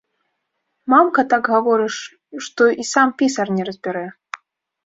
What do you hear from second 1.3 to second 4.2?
так гаворыш, што і сам пісар не разбярэ.